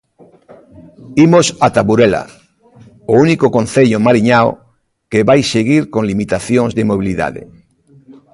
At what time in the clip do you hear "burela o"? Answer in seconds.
1.87-3.13